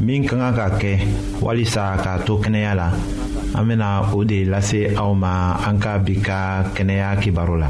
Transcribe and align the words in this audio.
min 0.00 0.26
ka 0.26 0.36
kan 0.38 0.52
ka 0.58 0.66
kɛ 0.80 0.92
walisa 1.44 1.82
k'a 2.02 2.14
to 2.26 2.34
kɛnɛya 2.42 2.72
la 2.80 2.88
an 3.56 3.64
bena 3.68 3.88
o 4.18 4.20
de 4.30 4.38
lase 4.52 4.80
aw 5.02 5.12
ma 5.22 5.32
an 5.68 5.76
ka 5.84 5.92
bi 6.04 6.14
ka 6.26 6.38
kɛnɛya 6.74 7.08
kibaro 7.22 7.54
la 7.62 7.68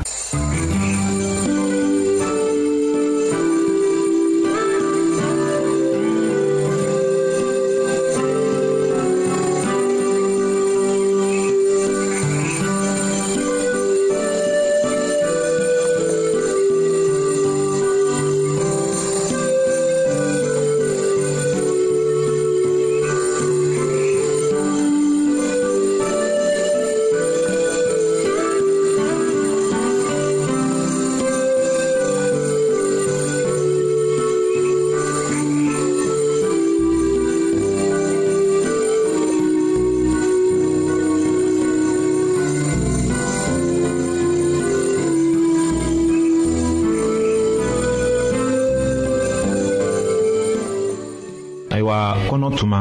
kɔnɔ 52.35 52.51
tuma 52.59 52.81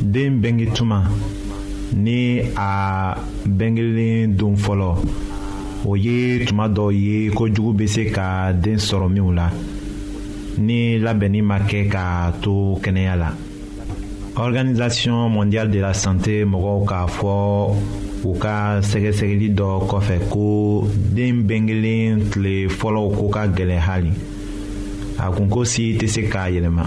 den 0.00 0.40
bɛnge 0.40 0.72
tuma 0.74 1.04
ni 1.92 2.40
a 2.56 3.14
bɛnkelen 3.44 4.34
don 4.34 4.54
fɔlɔ 4.56 4.96
o 5.84 5.94
ye 5.94 6.46
tuma 6.46 6.66
dɔ 6.68 6.90
ye 6.90 7.30
kojugu 7.36 7.74
bɛ 7.78 7.86
se 7.86 8.04
ka 8.10 8.50
den 8.54 8.76
sɔrɔ 8.76 9.10
minw 9.12 9.32
la 9.36 9.50
ni 10.56 10.98
labɛnni 10.98 11.42
ma 11.44 11.58
kɛ 11.68 11.86
k'a 11.92 12.32
to 12.40 12.78
kɛnɛya 12.82 13.14
la 13.18 13.30
organisation 14.38 15.12
mondiale 15.28 15.70
de 15.70 15.80
la 15.80 15.92
santé 15.92 16.42
mɔgɔw 16.46 16.84
k'a 16.88 17.06
fɔ 17.08 17.32
u 18.24 18.34
ka 18.40 18.80
sɛgɛsɛgɛli 18.80 19.50
dɔ 19.54 19.84
kɔfɛ 19.86 20.16
ko 20.30 20.88
den 21.12 21.44
bɛnkelen 21.46 22.30
tile 22.32 22.68
fɔlɔw 22.70 23.16
ko 23.18 23.28
ka 23.28 23.46
gɛlɛn 23.48 23.80
hali 23.86 24.12
a 25.18 25.28
kunko 25.30 25.62
si 25.66 25.98
tɛ 25.98 26.06
se 26.08 26.22
k'a 26.22 26.48
yɛlɛma. 26.48 26.86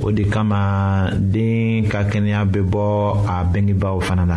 o 0.00 0.10
de 0.12 0.24
kama 0.32 1.10
den 1.32 1.84
ka 1.90 2.00
kɛnɛya 2.10 2.40
bɛ 2.52 2.60
bɔ 2.72 2.84
a 3.26 3.44
bengebaw 3.50 3.96
fana 4.06 4.24
na 4.30 4.36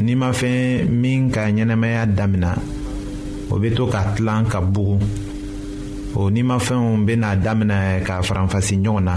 n'i 0.00 0.14
ma 0.14 0.30
fɛn 0.32 0.88
min 0.90 1.30
ka 1.30 1.42
ɲɛnɛmaya 1.50 2.06
damina 2.06 2.54
o 3.50 3.58
bɛ 3.58 3.74
to 3.76 3.86
ka 3.86 4.12
tilan 4.14 4.44
ka 4.48 4.60
bugu 4.60 4.98
o 6.16 6.30
n'i 6.30 6.42
ma 6.42 6.58
fɛnw 6.58 7.04
bɛna 7.06 7.36
daminɛ 7.38 8.02
ka 8.04 8.20
faranfasi 8.22 8.76
ɲɔgɔn 8.82 9.02
na 9.04 9.14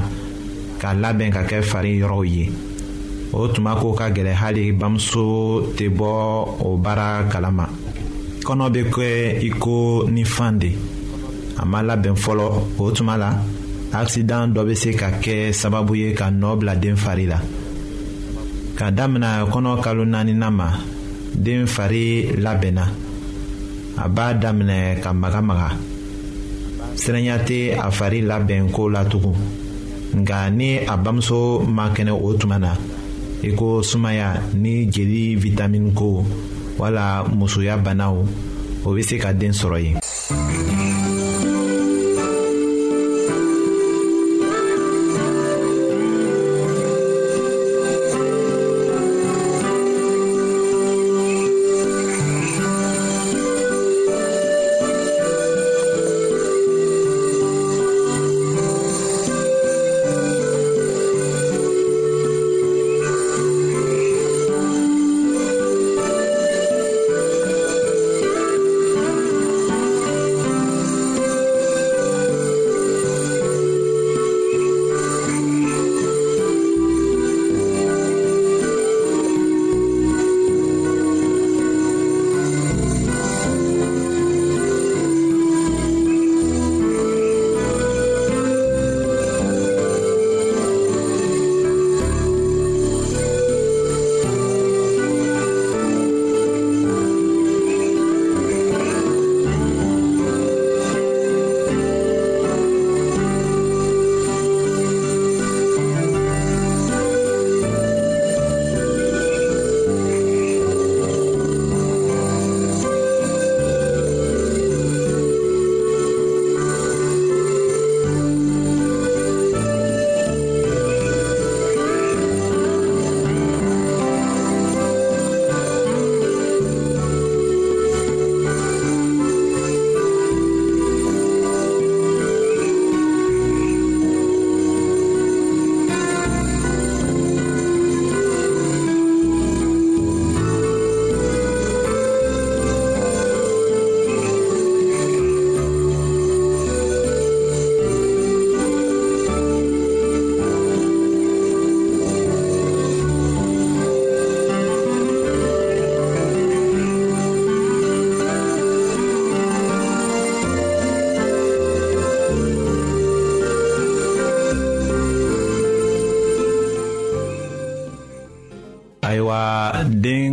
ka 0.79 0.93
labɛn 0.93 1.31
ka 1.33 1.41
kɛ 1.49 1.61
fari 1.63 1.97
yɔrɔw 1.99 2.23
ye 2.29 2.51
o 3.33 3.47
tuma 3.47 3.75
ko 3.75 3.93
ka 3.93 4.09
gɛlɛ 4.11 4.33
hali 4.33 4.71
bamuso 4.71 5.73
tɛ 5.75 5.89
bɔ 5.89 6.61
o 6.61 6.77
baara 6.77 7.25
kalama 7.31 7.65
kɔnɔ 8.45 8.69
bɛ 8.69 8.81
kɛ 8.93 9.07
i 9.47 9.49
ko 9.49 10.05
ni 10.11 10.23
fan 10.23 10.59
de 10.59 10.71
a 11.57 11.65
ma 11.65 11.81
labɛn 11.81 12.13
fɔlɔ 12.15 12.45
o 12.79 12.91
tuma 12.91 13.17
la 13.17 13.33
akisidan 13.93 14.53
dɔ 14.53 14.61
bɛ 14.63 14.75
se 14.77 14.91
ka 14.93 15.09
kɛ 15.23 15.49
sababu 15.51 15.95
ye 15.97 16.13
ka 16.13 16.25
nɔ 16.29 16.59
bila 16.59 16.75
den 16.75 16.95
fari 16.95 17.25
la. 17.27 17.41
k'a 18.77 18.89
damina 18.97 19.31
kɔnɔ 19.51 19.71
kalo 19.83 20.03
naaninan 20.11 20.53
ma 20.59 20.67
den 21.43 21.63
fari 21.73 22.05
labɛnna 22.43 22.83
a 24.03 24.07
b'a 24.15 24.27
daminɛ 24.41 24.77
ka 25.03 25.09
magamaga 25.21 25.69
siranya 26.99 27.35
tɛ 27.47 27.57
a 27.85 27.89
fari 27.97 28.19
labɛn 28.29 28.69
ko 28.75 28.81
la 28.93 29.01
tugun 29.11 29.37
nka 30.19 30.35
ni 30.57 30.69
a 30.93 30.95
bamuso 31.03 31.41
ma 31.75 31.85
kɛnɛ 31.95 32.11
o 32.11 32.29
tuma 32.39 32.57
na 32.59 32.71
i 33.47 33.49
ko 33.59 33.81
sumaya 33.89 34.27
ni 34.53 34.85
jeli 34.93 35.35
vitamini 35.37 35.91
ko 35.99 36.25
wala 36.79 37.25
musoya 37.37 37.75
banaw 37.85 38.15
o 38.85 38.89
bɛ 38.95 39.01
se 39.09 39.15
ka 39.17 39.31
den 39.33 39.53
sɔrɔ 39.61 39.79
yen. 39.85 39.97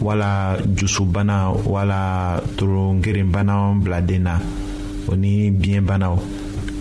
wala 0.00 0.56
jusubana 0.78 1.50
wala 1.50 2.38
torongerenbana 2.56 3.74
biladen 3.82 4.30
na 4.30 4.38
o 5.08 5.16
ni 5.18 5.50
biyɛnbanaw 5.50 6.14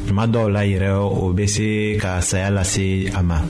tuma 0.07 0.27
dɔw 0.29 0.47
la 0.53 0.61
yɛrɛ 0.63 0.91
o 0.93 1.33
bɛ 1.33 1.43
se 1.49 1.67
ka 1.97 2.21
saya 2.21 2.49
lase 2.53 3.09
a 3.13 3.21
ma 3.23 3.41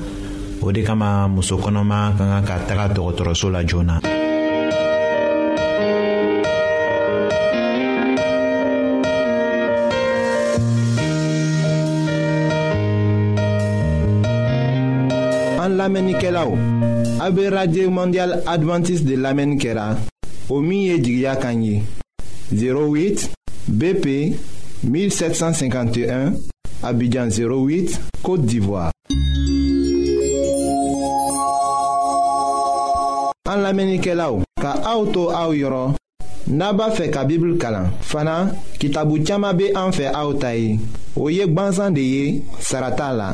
o 0.63 0.71
de 0.71 0.81
kama 0.83 1.27
muso 1.27 1.57
kɔnɔma 1.59 2.15
ka 2.17 2.23
kan 2.31 2.45
ka 2.47 2.55
taga 2.67 2.93
dɔgɔtɔrɔso 2.95 3.51
la 3.51 3.61
joona. 3.63 3.99
an 15.67 15.73
lamɛnnikɛlaw 15.75 16.66
Nabe 17.27 17.49
Radye 17.49 17.89
Mondial 17.89 18.41
Adventist 18.47 19.03
de 19.03 19.17
Lame 19.17 19.45
Nkera 19.45 19.97
Omiye 20.49 20.97
Djigya 20.97 21.35
Kanyi 21.35 21.83
08 22.53 23.29
BP 23.67 24.07
1751 24.85 26.31
Abidjan 26.83 27.27
08 27.29 27.99
Kote 28.23 28.45
Divoa 28.45 28.91
An 33.49 33.57
Lame 33.57 33.95
Nkela 33.97 34.31
ou 34.31 34.43
Ka 34.55 34.77
auto 34.95 35.27
a 35.29 35.49
ou 35.49 35.53
yoron 35.53 35.95
Naba 36.47 36.91
fe 36.95 37.09
kabibul 37.11 37.57
kalan 37.59 37.91
Fana 37.99 38.37
kitabu 38.79 39.19
tchama 39.19 39.51
be 39.51 39.73
anfe 39.75 40.07
a 40.07 40.23
ou 40.29 40.33
tayi 40.39 40.79
Oyek 41.17 41.51
banzan 41.53 41.91
de 41.91 41.99
ye 42.01 42.43
sarata 42.61 43.11
la 43.11 43.33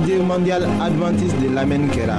radio 0.00 0.22
Mondial 0.24 0.62
adventiste 0.86 1.38
de 1.44 1.48
l'Amen 1.54 1.84
kɛra 1.94 2.18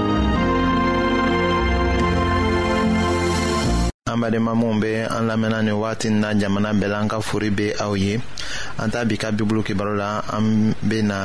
badenma 4.21 4.53
minw 4.55 4.77
be 4.79 4.93
an 5.09 5.25
lamɛnna 5.25 5.59
ni 5.65 5.71
wagati 5.81 6.07
na 6.21 6.29
jamana 6.39 6.69
bɛɛ 6.79 6.87
la 6.93 6.97
an 7.01 7.07
ka 7.11 7.17
fori 7.27 7.49
be 7.57 7.65
aw 7.83 7.93
ye 8.03 8.13
an 8.81 8.87
t'a 8.91 9.01
bi 9.09 9.15
ka 9.21 9.29
bibulu 9.35 9.61
kibaru 9.67 9.93
la 10.01 10.11
an 10.37 10.75
bena 10.89 11.19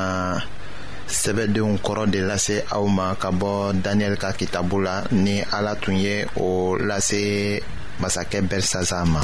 sɛbɛdenw 1.19 1.75
kɔrɔ 1.85 2.05
de 2.12 2.21
lase 2.29 2.57
aw 2.75 2.85
ma 2.97 3.15
ka 3.23 3.31
bɔ 3.41 3.50
daniyɛli 3.85 4.17
ka 4.23 4.31
kitabu 4.38 4.76
la 4.87 4.95
ni 5.12 5.43
ala 5.57 5.73
tun 5.83 5.97
ye 6.05 6.25
o 6.41 6.49
lase 6.91 7.61
masakɛ 8.00 8.41
bɛrisaza 8.49 9.05
ma 9.12 9.21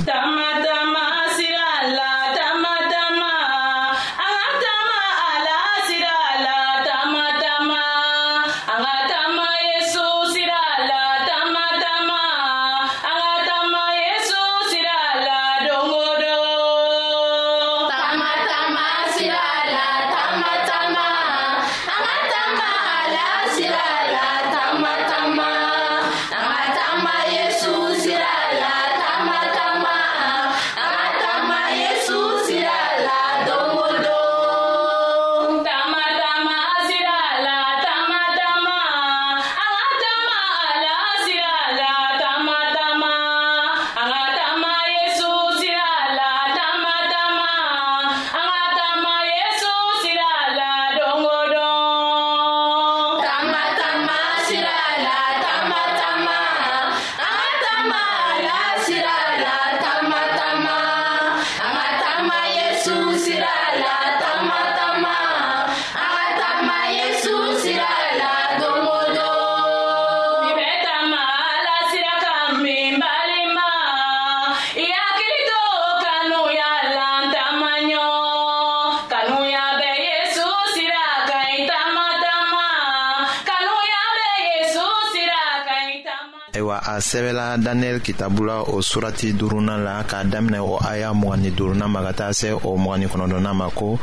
sɛbɛla 87.12 87.58
daniyɛli 87.58 88.00
kitabu 88.00 88.44
la 88.46 88.62
o 88.62 88.80
surati 88.80 89.32
duurunan 89.36 89.84
la 89.84 90.02
k'a 90.04 90.24
daminɛ 90.24 90.58
o 90.60 90.78
aya 90.78 91.12
mugani 91.12 91.50
duurunan 91.50 91.88
ma 91.90 92.00
ka 92.02 92.12
taa 92.12 92.32
se 92.32 92.46
o 92.52 92.76
mugani 92.76 93.04
kɔnɔdɔnan 93.06 93.54
ma 93.54 93.68
ko 93.70 93.98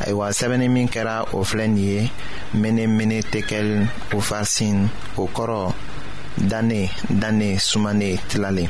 ayiwa 0.00 0.30
sɛbɛnni 0.30 0.68
min 0.70 0.86
kɛra 0.88 1.24
o 1.34 1.42
filɛ 1.42 1.66
nin 1.66 1.76
ye 1.84 2.10
mene 2.54 2.86
mene 2.86 3.22
tekel 3.32 3.88
o 4.14 4.20
farsin 4.20 4.88
o 5.16 5.26
kɔrɔ 5.34 5.72
dane 6.38 6.88
dane 7.10 7.58
sumane 7.58 8.16
tilalen 8.30 8.68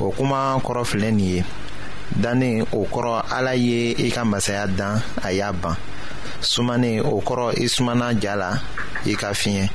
o 0.00 0.10
kuma 0.12 0.60
kɔrɔ 0.60 0.84
filɛ 0.84 1.10
nin 1.12 1.18
ye 1.36 1.44
dane 2.20 2.66
o 2.72 2.84
kɔrɔ 2.84 3.22
ala 3.32 3.54
ye 3.56 3.94
i 3.98 4.10
ka 4.10 4.24
masaya 4.24 4.66
dan 4.68 5.00
a 5.24 5.32
y'a 5.32 5.52
ban 5.54 5.74
sumane 6.42 7.00
o 7.02 7.20
kɔrɔ 7.24 7.58
i 7.64 7.66
sumana 7.66 8.12
ja 8.20 8.34
la 8.36 8.60
i 9.06 9.14
ka 9.14 9.32
fiɲɛ 9.32 9.70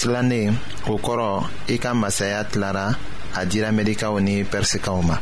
tilannen 0.00 0.54
o 0.90 0.94
kɔrɔ 1.04 1.30
i 1.68 1.76
ka 1.82 1.90
masaya 1.94 2.40
tilara 2.52 2.86
a 3.34 3.44
dira 3.50 3.68
mɛdikaw 3.76 4.14
ni 4.26 4.34
pɛrisikaw 4.50 4.98
ma 5.08 5.16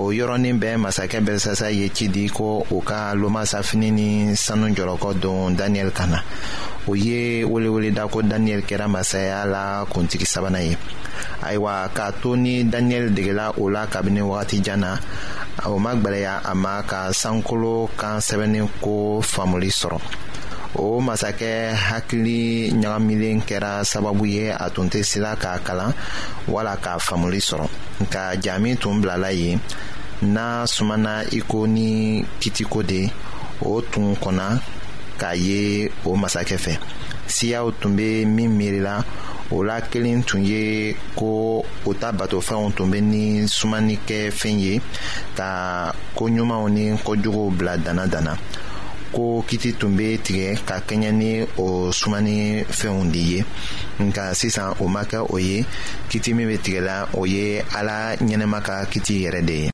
o 0.00 0.12
yɔrɔnin 0.18 0.56
bɛɛ 0.60 0.74
masakɛ 0.84 1.18
bɛrisasa 1.26 1.68
ye 1.78 1.88
ci 1.92 2.08
di 2.08 2.28
ko 2.28 2.66
o 2.74 2.80
ka 2.82 3.12
lomasafini 3.20 3.90
ni 3.92 4.08
sanu 4.44 4.66
jɔrɔkɔ 4.76 5.18
don 5.20 5.50
daniyɛli 5.56 5.92
kan 5.94 6.10
na 6.10 6.20
o 6.88 6.94
ye 6.94 7.44
weleweleda 7.44 8.06
ko 8.10 8.20
daniyɛli 8.22 8.64
kɛra 8.68 8.86
masaya 8.90 9.46
la 9.46 9.84
kuntigi 9.88 10.26
sabanan 10.26 10.62
ye 10.70 10.76
ayiwa 11.42 11.88
k'a 11.94 12.12
to 12.20 12.36
ni 12.36 12.64
daniyɛli 12.64 13.14
degela 13.14 13.52
o 13.58 13.64
la 13.68 13.86
kabini 13.86 14.20
wagatijan 14.20 14.76
na 14.78 14.98
o 15.64 15.78
ma 15.78 15.92
gwɛlɛya 15.94 16.42
a 16.44 16.54
ma 16.54 16.82
ka 16.82 17.08
sankolo 17.12 17.88
kan 17.96 18.18
sɛbɛnnin 18.20 18.68
ko 18.80 19.20
faamuli 19.22 19.70
sɔrɔ 19.72 19.98
o 20.78 20.92
masakɛ 21.06 21.52
hakili 21.88 22.70
ɲagamilen 22.82 23.38
kɛra 23.48 23.72
sababu 23.90 24.24
ye 24.34 24.46
a 24.52 24.66
tun 24.74 24.88
tɛ 24.92 25.00
sila 25.10 25.32
k'a 25.42 25.54
kalan 25.66 25.92
wala 26.52 26.72
k'a 26.84 26.94
faamuli 27.06 27.38
sɔrɔ 27.48 27.66
nka 28.02 28.22
jaami 28.42 28.72
tun 28.82 28.96
bilala 29.02 29.30
yen 29.40 29.58
n'a 30.34 30.46
sumana 30.74 31.12
iko 31.38 31.58
ni 31.74 31.90
kitiko 32.40 32.80
de 32.90 33.00
o 33.70 33.80
tun 33.92 34.14
kɔnna 34.22 34.48
k'a 35.20 35.30
ye 35.46 35.60
o 36.08 36.16
masakɛ 36.22 36.56
fɛ 36.64 36.74
siyaw 37.34 37.66
tun 37.80 37.92
bɛ 37.98 38.26
min 38.26 38.48
miirila 38.58 38.96
o 39.54 39.62
la 39.62 39.80
kelen 39.80 40.22
tun 40.26 40.44
ye 40.44 40.94
ko 41.18 41.64
o 41.86 41.90
ta 42.00 42.12
batofɛnw 42.18 42.74
tun 42.76 42.90
bɛ 42.92 43.00
ni 43.02 43.24
sumanikɛfɛn 43.56 44.58
ye 44.66 44.80
ka 45.38 45.92
koɲumanw 46.16 46.68
ni 46.72 46.84
kojuguw 47.04 47.50
bila 47.56 47.78
dana 47.78 48.06
dana 48.06 48.36
ko 49.14 49.44
kiti 49.48 49.72
tun 49.78 49.94
be 49.96 50.16
tigɛ 50.24 50.58
ka 50.66 50.76
kɛɲɛ 50.88 51.10
ni 51.18 51.30
o 51.62 51.90
sumani 51.98 52.64
fɛnw 52.78 53.10
de 53.12 53.20
ye 53.30 53.40
nka 54.06 54.24
sisan 54.38 54.74
o 54.82 54.86
ma 54.88 55.02
kɛ 55.10 55.18
o 55.32 55.36
ye 55.38 55.64
kiti 56.10 56.32
min 56.34 56.48
be 56.50 56.56
tigɛla 56.64 56.96
o 57.18 57.24
ye 57.26 57.62
ala 57.78 58.16
ɲɛnɛma 58.16 58.58
ka 58.66 58.76
kiti 58.92 59.14
yɛrɛ 59.24 59.40
de 59.46 59.56
ye 59.62 59.70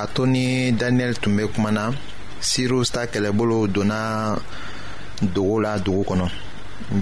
k'a 0.00 0.06
to 0.14 0.24
ni 0.26 0.72
daniyɛli 0.72 1.14
tun 1.20 1.36
bɛ 1.36 1.46
kuma 1.54 1.70
na 1.70 1.92
sirus 2.40 2.90
ta 2.90 3.06
kɛlɛbolo 3.06 3.66
donna 3.72 4.36
dogo 5.20 5.60
la 5.60 5.76
dugu 5.78 6.04
kɔnɔ 6.04 6.26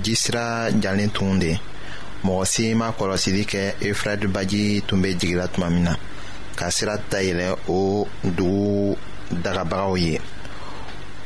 jisira 0.05 0.71
jalen 0.83 1.11
tun 1.13 1.39
de 1.39 1.57
mɔgɔ 2.25 2.45
si 2.47 2.75
ma 2.75 2.91
kɔlɔsili 2.99 3.45
kɛ 3.45 3.75
efrad 3.91 4.27
baji 4.33 4.81
tun 4.87 5.01
bɛ 5.03 5.17
jigila 5.19 5.47
tuma 5.49 5.71
min 5.71 5.85
na 5.85 5.95
ka 6.57 6.71
sira 6.71 6.97
dayɛlɛ 6.99 7.57
o 7.69 8.07
dugu 8.25 8.97
dagabagaw 9.31 9.97
ye 10.01 10.19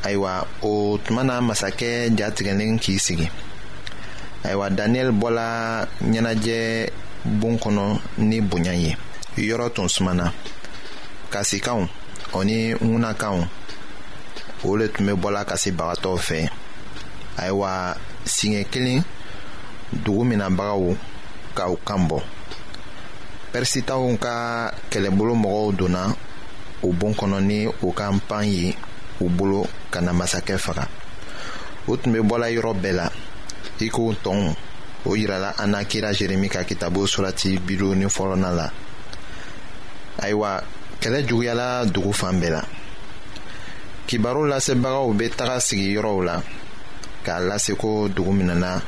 ayiwa 0.03 0.45
o 0.61 0.97
tuma 1.03 1.23
na 1.25 1.41
masakɛ 1.41 2.15
jatigɛlen 2.15 2.77
k'i 2.79 2.99
sigi 2.99 3.27
ayiwa 4.43 4.69
daniyɛli 4.69 5.11
bɔla 5.21 5.87
ɲɛnajɛ 6.03 6.91
bon 7.25 7.55
kɔnɔ 7.57 7.99
ni 8.19 8.39
bonya 8.41 8.73
ye 8.75 8.95
yɔrɔ 9.37 9.73
tun 9.73 9.89
sumana 9.89 10.31
Kasi 11.33 11.57
kaon, 11.59 11.89
Oni 12.37 12.75
mwuna 12.77 13.13
kaon, 13.17 13.47
Ou 14.63 14.77
let 14.77 14.99
me 15.01 15.13
bola 15.17 15.41
kasi 15.49 15.71
barato 15.73 16.13
fe, 16.17 16.45
Ayo 17.41 17.57
wa, 17.57 17.95
Sine 18.25 18.63
kelin, 18.69 19.01
Dugo 19.91 20.23
mena 20.23 20.49
baga 20.53 20.75
ou, 20.77 20.95
Ka 21.57 21.69
ou 21.73 21.77
kambo, 21.81 22.21
Persi 23.51 23.81
taon 23.81 24.17
ka, 24.17 24.71
Kele 24.91 25.09
mbolo 25.09 25.33
mwou 25.35 25.71
donan, 25.73 26.13
Ou 26.83 26.93
bon 26.93 27.13
kononi, 27.17 27.65
Ou 27.81 27.89
kampan 27.91 28.45
yi, 28.45 28.75
Ou 29.21 29.29
bolo, 29.29 29.65
Kanan 29.89 30.13
masake 30.15 30.57
faka, 30.57 30.85
Ou 31.87 31.97
tme 31.97 32.21
bola 32.21 32.51
yiro 32.53 32.75
be 32.75 32.93
la, 32.93 33.09
Ikou 33.81 34.13
ton, 34.21 34.53
Ou 35.05 35.17
jirala, 35.17 35.55
Anakira 35.57 36.13
jirimi 36.13 36.47
kakita 36.49 36.91
bo, 36.93 37.07
Sola 37.07 37.31
ti 37.33 37.57
bilou 37.57 37.95
ni 37.95 38.05
folon 38.07 38.45
la, 38.53 38.69
Ayo 40.21 40.39
wa, 40.43 40.61
kɛlɛ 41.03 41.19
juguyala 41.27 41.85
dugu 41.93 42.13
fan 42.13 42.39
bɛɛ 42.41 42.49
la 42.57 42.61
kibaru 44.07 44.43
lasebagaw 44.51 45.07
bɛ 45.19 45.25
taga 45.35 45.59
sigiyɔrɔw 45.59 46.19
la 46.23 46.41
k'a 47.25 47.39
lase 47.41 47.75
ko 47.75 48.07
dugu 48.07 48.31
min 48.31 48.53
na 48.59 48.81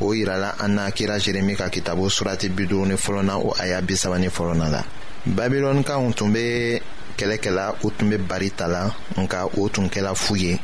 o 0.00 0.10
yirala 0.12 0.56
an 0.58 0.74
na 0.74 0.90
kira 0.90 1.16
jeremi 1.18 1.54
ka 1.56 1.68
kitabu 1.70 2.10
surati 2.10 2.48
bi 2.50 2.66
duuru 2.66 2.86
ni 2.88 2.94
fɔlɔna 2.94 3.34
o 3.38 3.54
aya 3.60 3.80
bi 3.80 3.94
saba 3.96 4.18
ni 4.18 4.26
fɔlɔna 4.28 4.68
la 4.70 4.82
babilɔnikaw 5.28 6.12
tun 6.16 6.32
bɛ 6.34 6.80
kɛlɛ 7.16 7.36
kɛla 7.38 7.74
u 7.84 7.90
tun 7.92 8.10
bɛ 8.10 8.16
bari 8.28 8.50
ta 8.50 8.66
la 8.66 8.90
nka 9.16 9.46
o 9.58 9.68
tun 9.68 9.86
kɛla 9.88 10.16
fu 10.16 10.34
ye 10.34 10.58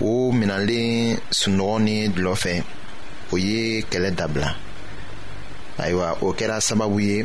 o 0.00 0.32
minɛlen 0.32 1.16
sunɔgɔ 1.30 1.80
ni 1.82 2.08
dulɔ 2.08 2.34
fɛ 2.34 2.62
o 3.32 3.36
ye 3.38 3.82
kɛlɛ 3.88 4.10
dabila 4.16 4.50
ayiwa 5.78 6.18
o 6.22 6.32
kɛra 6.34 6.58
sababu 6.60 6.98
ye 7.00 7.24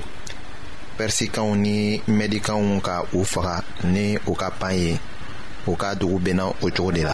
pɛrisikanw 0.99 1.51
ni 1.63 1.75
mɛdikanw 2.17 2.81
ka 2.83 2.95
u 3.15 3.23
faga 3.31 3.55
ni 3.95 4.03
u 4.31 4.33
ka 4.41 4.47
pan 4.59 4.73
ye 4.83 4.91
u 5.71 5.73
ka 5.81 5.89
dugu 5.99 6.17
bɛnna 6.25 6.43
o 6.65 6.67
cogo 6.75 6.91
de 6.95 7.01
la. 7.07 7.11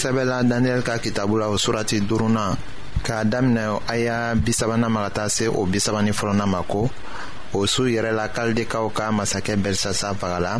sɛbɛla 0.00 0.42
daniyɛli 0.48 0.82
ka 0.82 0.96
kitabu 0.98 1.36
la 1.36 1.48
o 1.52 1.58
surati 1.60 2.00
duruna 2.00 2.56
k'a 3.04 3.22
daminɛ 3.24 3.80
a 3.86 3.96
y'a 3.98 4.34
bisabanan 4.34 4.88
ma 4.88 5.02
ka 5.04 5.10
taa 5.24 5.28
se 5.28 5.46
o 5.48 5.64
bisabani 5.68 6.08
ni 6.08 6.16
fɔlɔnan 6.16 6.48
ma 6.48 6.62
ko 6.62 6.88
o 7.52 7.66
su 7.66 7.82
yɛrɛ 7.84 8.12
la 8.14 8.28
kalidekaw 8.28 8.88
ka 8.94 9.10
masakɛ 9.12 9.56
belisasa 9.60 10.14
fagala 10.16 10.58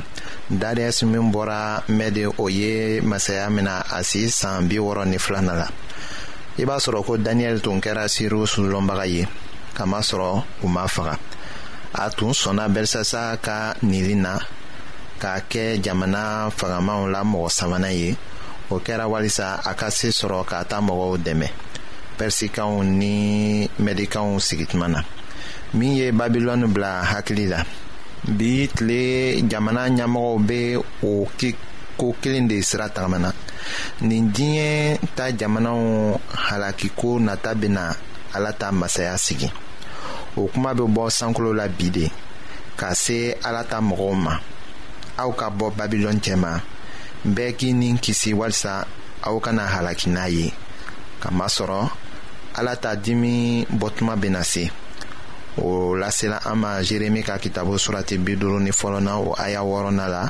dariyɛsi 0.53 1.07
min 1.09 1.33
bɔra 1.33 1.83
mɛdi 1.89 2.27
o 2.37 2.49
ye 2.51 3.01
masaya 3.01 3.49
mina 3.51 3.83
a 3.93 4.03
si 4.05 4.27
saan 4.29 4.69
bi 4.69 4.77
wɔrɔ 4.77 5.09
ni 5.09 5.17
filana 5.17 5.55
la 5.57 5.69
i 6.59 6.65
b'a 6.67 6.77
sɔrɔ 6.77 7.03
ko 7.05 7.17
daniyɛli 7.17 7.61
tun 7.63 7.81
kɛra 7.81 8.09
sirius 8.09 8.57
lɔnbaga 8.59 9.07
ye 9.09 9.27
kamasɔrɔ 9.77 10.43
u 10.65 10.69
ma 10.69 10.87
faga 10.87 11.17
a 11.95 12.11
tun 12.11 12.33
sɔnna 12.33 12.69
belisasa 12.69 13.39
ka 13.41 13.75
nili 13.83 14.17
na 14.17 14.39
k'a 15.21 15.41
kɛ 15.49 15.81
jamana 15.83 16.51
fagamanw 16.55 17.09
la 17.13 17.23
mɔgɔ 17.23 17.49
sabanan 17.59 17.93
ye 17.95 18.17
o 18.71 18.79
kɛra 18.79 19.07
walisa 19.11 19.59
a 19.67 19.75
ka 19.79 19.91
se 19.99 20.09
sɔrɔ 20.19 20.41
k'a 20.49 20.61
ta 20.71 20.77
mɔgɔw 20.87 21.13
dɛmɛ 21.27 21.49
pɛrisikanw 22.17 22.77
ni 22.99 23.15
mɛdikanw 23.85 24.31
sigituma 24.47 24.87
na 24.95 25.01
min 25.79 25.91
ye 25.99 26.07
babilɔni 26.19 26.67
bila 26.75 26.93
hakili 27.11 27.47
la 27.53 27.61
bi 28.37 28.71
tile 28.75 29.03
jamana 29.51 29.83
ɲɛmɔgɔw 29.91 30.35
be 30.49 30.77
o 31.11 31.27
ko 31.99 32.15
kelen 32.23 32.47
de 32.49 32.63
sira 32.63 32.89
tagamana 32.89 33.33
nin 34.03 34.31
diɲɛ 34.31 34.99
ta 35.17 35.25
jamanaw 35.39 35.81
halakiko 36.47 37.19
nata 37.21 37.55
bena 37.55 37.91
ala 38.35 38.53
ta 38.53 38.71
masaya 38.71 39.19
sigi 39.19 39.51
o 40.37 40.47
kuma 40.47 40.75
be 40.75 40.83
bɔ 40.83 41.11
sankolo 41.11 41.53
la 41.57 41.67
bi 41.67 41.89
de 41.91 42.07
ka 42.77 42.95
se 42.95 43.35
ala 43.45 43.65
ta 43.65 43.81
mɔgɔw 43.81 44.15
ma 44.15 44.39
aw 45.19 45.31
ka 45.35 45.51
bɔ 45.51 45.73
babilɔni 45.75 46.21
cɛma 46.21 46.63
bɛɛ 47.25 47.53
k'i 47.53 47.73
ni 47.77 47.99
kisi 48.01 48.33
walisa 48.33 48.87
aw 49.25 49.37
kana 49.41 49.63
halaki 49.69 50.09
n'a 50.09 50.25
ye 50.29 50.49
kamasɔrɔ 51.21 51.89
ala 52.57 52.77
ta 52.77 52.95
dimi 52.97 53.65
bɔtuma 53.69 54.17
bena 54.17 54.43
se 54.43 54.71
o 55.61 55.93
lasela 55.95 56.41
an 56.47 56.57
ma 56.59 56.81
jeremi 56.83 57.23
ka 57.23 57.37
kitabu 57.39 57.77
surati 57.79 58.17
biduru 58.17 58.59
ni 58.61 58.71
fɔlɔna 58.71 59.13
o 59.21 59.35
aya 59.37 59.61
wɔrɔna 59.61 60.09
la 60.09 60.29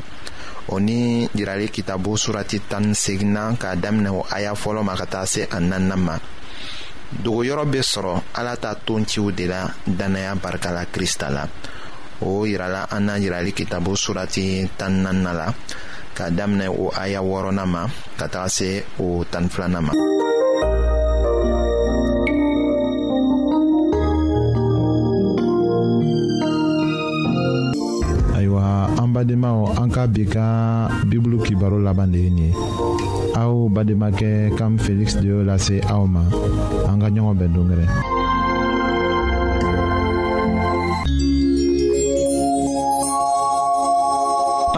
o 0.68 0.78
ni 0.80 1.28
jirali 1.32 1.68
kitabu 1.70 2.16
surati 2.18 2.60
tani 2.68 2.94
segina 2.94 3.54
k'a 3.54 3.76
daminɛ 3.76 4.10
o 4.10 4.26
aya 4.30 4.52
fɔlɔ 4.54 4.82
ma 4.84 4.96
ka 4.96 5.04
taa 5.06 5.24
se 5.26 5.46
a 5.50 5.60
nanna 5.60 5.96
ma 5.96 6.18
dogoyɔrɔ 7.22 7.64
be 7.70 7.78
sɔrɔ 7.78 8.20
ala 8.34 8.56
ta 8.56 8.74
tonciw 8.74 9.30
de 9.34 9.46
la 9.46 9.70
dannaya 9.86 10.34
barika 10.42 10.70
krista 10.90 11.30
la 11.30 11.46
o 12.22 12.42
yirala 12.44 12.88
an 12.90 13.00
na 13.06 13.14
yirali 13.16 13.52
kitabu 13.54 13.94
surati 13.96 14.68
tan 14.76 15.02
nanna 15.04 15.32
la 15.32 15.54
k'a 16.16 16.30
daminɛ 16.32 16.66
o 16.70 16.84
aya 17.02 17.20
wɔrɔnan 17.28 17.68
ma 17.74 17.82
ka 18.18 18.26
taga 18.32 18.48
se 18.56 18.68
o 19.02 19.06
tani 19.30 19.46
filanan 19.52 19.82
ma. 19.88 19.92
ayiwa 28.36 28.62
an 29.00 29.08
badenmaw 29.14 29.58
an 29.80 29.88
ka 29.94 30.02
bi 30.14 30.22
ka 30.34 30.44
bibulu 31.08 31.38
kibaro 31.44 31.78
laban 31.86 32.10
de 32.12 32.18
ye 32.26 32.30
nin 32.30 32.46
ye 32.48 32.50
aw 33.40 33.68
bademakɛ 33.74 34.30
kam 34.58 34.72
feliksi 34.84 35.16
de 35.22 35.26
y'o 35.32 35.40
lase 35.48 35.76
aw 35.94 36.02
ma 36.14 36.22
an 36.90 36.96
ka 37.02 37.08
ɲɔgɔn 37.14 37.36
bɛn 37.40 37.50
dongɛrɛ. 37.54 37.86